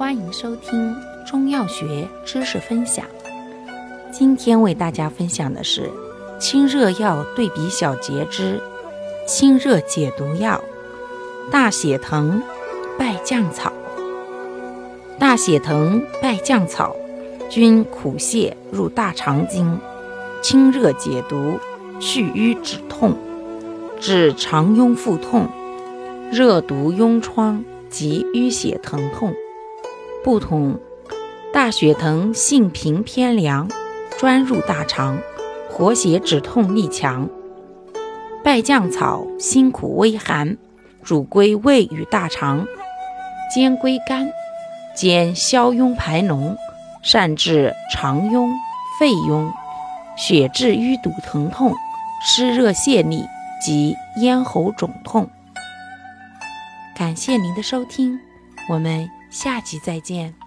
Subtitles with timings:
[0.00, 3.04] 欢迎收听中药学知识分享。
[4.10, 5.90] 今天为大家分享的是
[6.38, 8.58] 清热药对比小节之
[9.28, 10.58] 清热解毒药
[11.50, 12.42] 大血藤
[12.98, 13.70] 败酱草。
[15.18, 16.96] 大血藤、败酱草
[17.50, 19.78] 均苦泻，入大肠经，
[20.40, 21.58] 清热解毒，
[22.00, 23.14] 祛瘀止痛，
[24.00, 25.46] 治肠痈腹痛、
[26.32, 29.34] 热毒痈疮及淤血疼痛。
[30.22, 30.78] 不同，
[31.50, 33.68] 大血藤性平偏凉，
[34.18, 35.18] 专入大肠，
[35.70, 37.26] 活血止痛力强；
[38.44, 40.58] 败酱草辛苦微寒，
[41.02, 42.66] 主归胃与大肠，
[43.54, 44.30] 兼归肝，
[44.94, 46.54] 兼消痈排脓，
[47.02, 48.50] 善治肠痈、
[48.98, 49.50] 肺痈、
[50.18, 51.74] 血滞淤堵疼痛、
[52.22, 53.24] 湿热泄痢
[53.62, 55.30] 及咽喉肿痛。
[56.94, 58.20] 感谢您的收听，
[58.68, 59.19] 我们。
[59.30, 60.39] 下集再见。